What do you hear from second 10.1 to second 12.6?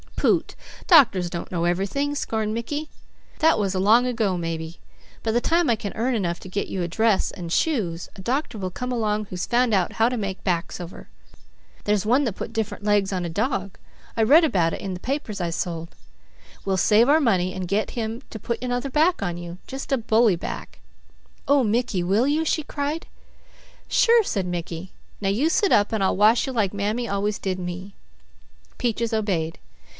make backs over. There's one that put